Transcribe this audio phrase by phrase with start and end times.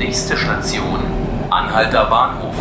[0.00, 0.98] Nächste Station,
[1.50, 2.54] Anhalter Bahnhof.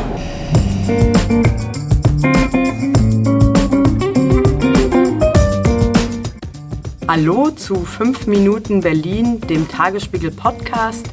[7.08, 11.12] Hallo zu 5 Minuten Berlin, dem Tagesspiegel Podcast.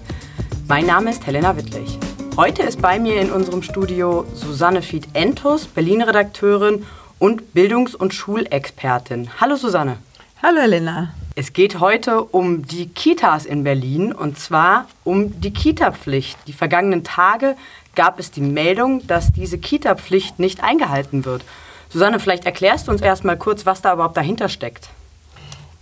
[0.66, 1.96] Mein Name ist Helena Wittlich.
[2.36, 6.84] Heute ist bei mir in unserem Studio Susanne Fied-Entus, Berlin-Redakteurin
[7.20, 9.30] und Bildungs- und Schulexpertin.
[9.40, 9.98] Hallo Susanne.
[10.42, 11.14] Hallo Helena.
[11.38, 16.38] Es geht heute um die Kitas in Berlin und zwar um die Kita-Pflicht.
[16.46, 17.56] Die vergangenen Tage
[17.94, 21.44] gab es die Meldung, dass diese Kita-Pflicht nicht eingehalten wird.
[21.90, 24.88] Susanne, vielleicht erklärst du uns erstmal kurz, was da überhaupt dahinter steckt.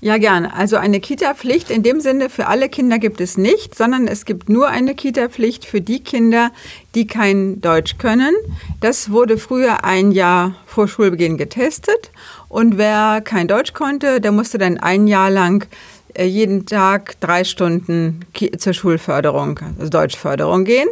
[0.04, 0.52] Ja, gerne.
[0.52, 4.50] Also eine Kita-Pflicht in dem Sinne für alle Kinder gibt es nicht, sondern es gibt
[4.50, 6.50] nur eine Kita-Pflicht für die Kinder,
[6.94, 8.34] die kein Deutsch können.
[8.82, 12.10] Das wurde früher ein Jahr vor Schulbeginn getestet
[12.50, 15.66] und wer kein Deutsch konnte, der musste dann ein Jahr lang
[16.12, 18.26] äh, jeden Tag drei Stunden
[18.58, 20.88] zur Schulförderung, also Deutschförderung gehen.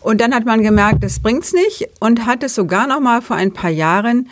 [0.00, 3.36] Und dann hat man gemerkt, das bringt's nicht und hat es sogar noch mal vor
[3.36, 4.28] ein paar Jahren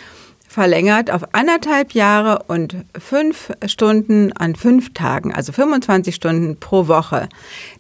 [0.51, 7.29] verlängert auf anderthalb Jahre und fünf Stunden an fünf Tagen, also 25 Stunden pro Woche.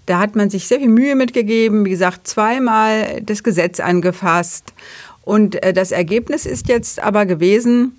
[0.06, 4.72] Da hat man sich sehr viel Mühe mitgegeben, wie gesagt, zweimal das Gesetz angefasst.
[5.22, 7.98] Und äh, das Ergebnis ist jetzt aber gewesen,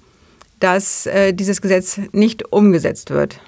[0.61, 3.41] dass äh, dieses Gesetz nicht umgesetzt wird.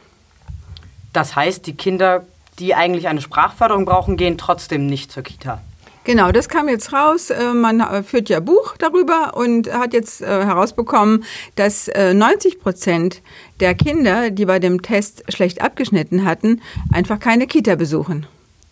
[1.14, 2.26] Das heißt, die Kinder,
[2.60, 5.62] die eigentlich eine Sprachförderung brauchen, gehen trotzdem nicht zur Kita.
[6.06, 7.30] Genau, das kam jetzt raus.
[7.30, 11.24] Äh, man äh, führt ja Buch darüber und hat jetzt äh, herausbekommen,
[11.56, 13.22] dass 90 Prozent
[13.60, 18.28] der Kinder, die bei dem Test schlecht abgeschnitten hatten, einfach keine Kita besuchen.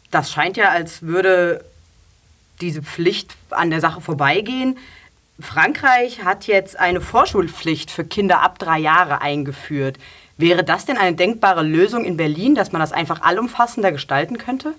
[0.09, 1.63] Das scheint ja, als würde
[2.59, 4.77] diese Pflicht an der Sache vorbeigehen.
[5.39, 9.97] Frankreich hat jetzt eine Vorschulpflicht für Kinder ab drei Jahre eingeführt.
[10.37, 14.73] Wäre das denn eine denkbare Lösung in Berlin, dass man das einfach allumfassender gestalten könnte?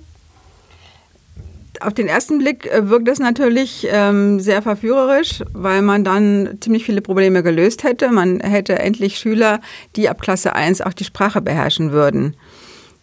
[1.83, 6.85] Auf den ersten Blick äh, wirkt das natürlich ähm, sehr verführerisch, weil man dann ziemlich
[6.85, 8.11] viele Probleme gelöst hätte.
[8.11, 9.61] Man hätte endlich Schüler,
[9.97, 12.37] die ab Klasse 1 auch die Sprache beherrschen würden.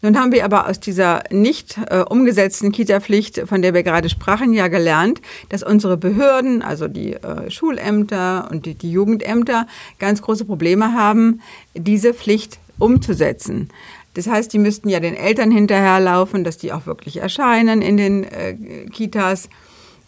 [0.01, 4.53] Nun haben wir aber aus dieser nicht äh, umgesetzten Kita-Pflicht, von der wir gerade sprachen,
[4.53, 5.19] ja gelernt,
[5.49, 9.67] dass unsere Behörden, also die äh, Schulämter und die, die Jugendämter,
[9.99, 11.41] ganz große Probleme haben,
[11.75, 13.69] diese Pflicht umzusetzen.
[14.13, 18.23] Das heißt, die müssten ja den Eltern hinterherlaufen, dass die auch wirklich erscheinen in den
[18.23, 18.55] äh,
[18.91, 19.49] Kitas.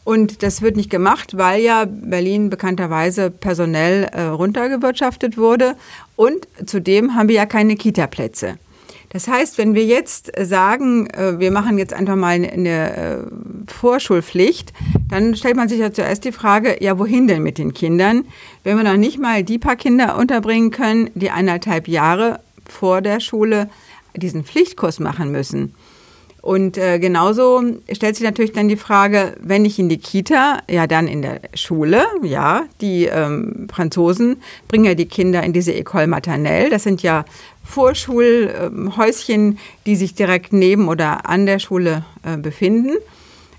[0.03, 5.75] Und das wird nicht gemacht, weil ja Berlin bekannterweise personell äh, runtergewirtschaftet wurde.
[6.15, 8.57] Und zudem haben wir ja keine Kita-Plätze.
[9.09, 13.17] Das heißt, wenn wir jetzt sagen, äh, wir machen jetzt einfach mal eine äh,
[13.67, 14.71] Vorschulpflicht,
[15.09, 18.25] dann stellt man sich ja zuerst die Frage, ja, wohin denn mit den Kindern?
[18.63, 23.19] Wenn wir noch nicht mal die paar Kinder unterbringen können, die eineinhalb Jahre vor der
[23.19, 23.69] Schule
[24.15, 25.73] diesen Pflichtkurs machen müssen.
[26.41, 27.61] Und äh, genauso
[27.91, 31.41] stellt sich natürlich dann die Frage, wenn ich in die Kita, ja dann in der
[31.53, 37.03] Schule, ja, die ähm, Franzosen bringen ja die Kinder in diese École maternelle, das sind
[37.03, 37.25] ja
[37.63, 42.97] Vorschulhäuschen, die sich direkt neben oder an der Schule äh, befinden.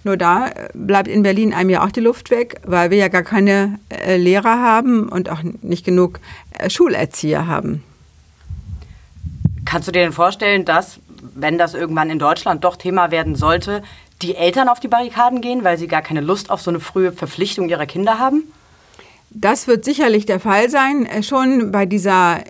[0.03, 3.07] Nur da äh, bleibt in Berlin einem ja auch die Luft weg, weil wir ja
[3.07, 6.19] gar keine äh, Lehrer haben und auch nicht genug
[6.59, 7.85] äh, Schulerzieher haben.
[9.73, 11.01] Kannst du dir denn vorstellen, dass,
[11.35, 13.83] wenn das irgendwann in Deutschland doch Thema werden sollte,
[14.21, 17.11] die Eltern auf die Barrikaden gehen, weil sie gar keine Lust auf so eine frühe
[17.11, 18.43] Verpflichtung ihrer Kinder haben?
[19.31, 21.09] Das wird sicherlich der Fall sein.
[21.23, 22.45] Schon bei dieser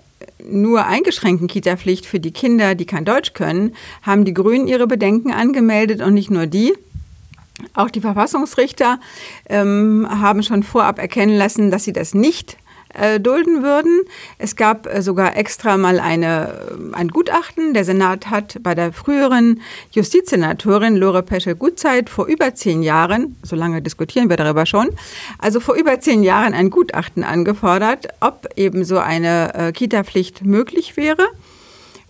[0.45, 5.31] nur eingeschränkten Kita-Pflicht für die Kinder, die kein Deutsch können, haben die Grünen ihre Bedenken
[5.31, 6.75] angemeldet und nicht nur die.
[7.75, 8.99] Auch die Verfassungsrichter
[9.49, 12.57] ähm, haben schon vorab erkennen lassen, dass sie das nicht
[12.95, 14.03] äh, dulden würden.
[14.39, 17.75] Es gab äh, sogar extra mal eine, äh, ein Gutachten.
[17.75, 19.61] Der Senat hat bei der früheren
[19.93, 24.91] Justizsenatorin Lore Peschel-Gutzeit vor über zehn Jahren, so lange diskutieren wir darüber schon,
[25.39, 31.29] also vor über zehn Jahren ein Gutachten angefordert, ob eben so eine Kita-Pflicht möglich wäre.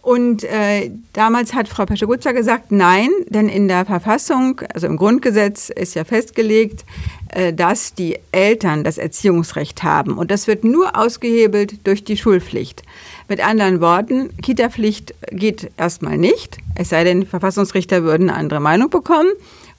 [0.02, 5.70] Und äh, damals hat Frau Peschegutzer gesagt, nein, denn in der Verfassung, also im Grundgesetz
[5.70, 6.84] ist ja festgelegt,
[7.28, 10.18] äh, dass die Eltern das Erziehungsrecht haben.
[10.18, 12.82] Und das wird nur ausgehebelt durch die Schulpflicht.
[13.28, 18.90] Mit anderen Worten, Kita-Pflicht geht erstmal nicht, es sei denn, Verfassungsrichter würden eine andere Meinung
[18.90, 19.30] bekommen.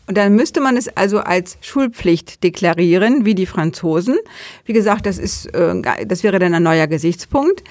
[0.07, 4.17] Und dann müsste man es also als Schulpflicht deklarieren, wie die Franzosen.
[4.65, 7.63] Wie gesagt, das, ist, äh, das wäre dann ein neuer Gesichtspunkt.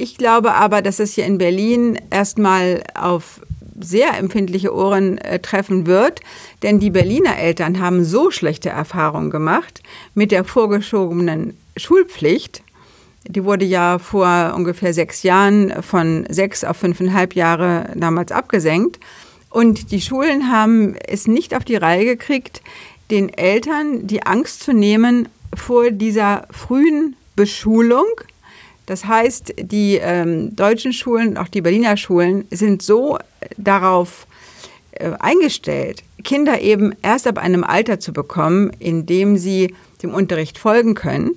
[0.00, 3.40] Ich glaube aber, dass es hier in Berlin erstmal auf
[3.80, 6.20] sehr empfindliche Ohren äh, treffen wird,
[6.62, 9.82] denn die Berliner Eltern haben so schlechte Erfahrungen gemacht
[10.14, 12.62] mit der vorgeschobenen Schulpflicht.
[13.26, 19.00] Die wurde ja vor ungefähr sechs Jahren von sechs auf fünfeinhalb Jahre damals abgesenkt.
[19.50, 22.62] Und die Schulen haben es nicht auf die Reihe gekriegt,
[23.10, 28.06] den Eltern die Angst zu nehmen vor dieser frühen Beschulung.
[28.88, 33.18] Das heißt, die ähm, deutschen Schulen, auch die Berliner Schulen, sind so
[33.58, 34.26] darauf
[34.92, 40.56] äh, eingestellt, Kinder eben erst ab einem Alter zu bekommen, in dem sie dem Unterricht
[40.56, 41.32] folgen können,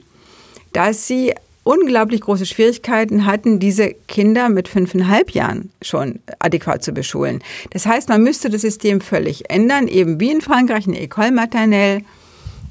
[0.71, 1.33] dass sie
[1.63, 7.43] unglaublich große Schwierigkeiten hatten, diese Kinder mit fünfeinhalb Jahren schon adäquat zu beschulen.
[7.71, 12.01] Das heißt, man müsste das System völlig ändern, eben wie in Frankreich eine École maternelle.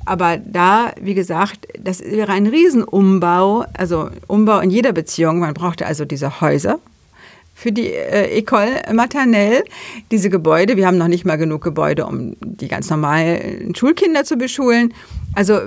[0.06, 5.40] Aber da, wie gesagt, das wäre ein Riesenumbau, also Umbau in jeder Beziehung.
[5.40, 6.78] Man brauchte also diese Häuser,
[7.60, 9.62] für die äh, École maternelle,
[10.10, 10.76] diese Gebäude.
[10.76, 14.94] Wir haben noch nicht mal genug Gebäude, um die ganz normalen Schulkinder zu beschulen.
[15.34, 15.60] Also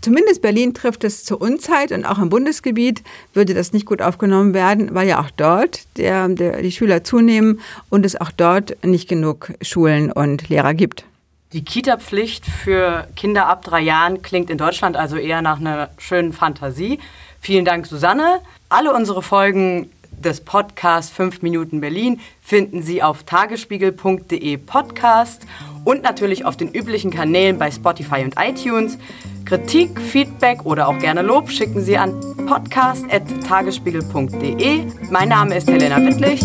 [0.00, 3.02] zumindest Berlin trifft es zur Unzeit und auch im Bundesgebiet
[3.34, 7.58] würde das nicht gut aufgenommen werden, weil ja auch dort der, der, die Schüler zunehmen
[7.88, 11.04] und es auch dort nicht genug Schulen und Lehrer gibt.
[11.52, 16.32] Die Kita-Pflicht für Kinder ab drei Jahren klingt in Deutschland also eher nach einer schönen
[16.32, 17.00] Fantasie.
[17.40, 18.38] Vielen Dank, Susanne.
[18.68, 25.44] Alle unsere Folgen des Podcasts 5 Minuten Berlin finden Sie auf tagesspiegel.de Podcast
[25.84, 28.96] und natürlich auf den üblichen Kanälen bei Spotify und iTunes.
[29.44, 32.14] Kritik, Feedback oder auch gerne Lob schicken Sie an
[32.46, 34.84] podcast.tagesspiegel.de.
[35.10, 36.42] Mein Name ist Helena Wittlich.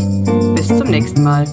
[0.55, 1.45] Bis zum nächsten Mal.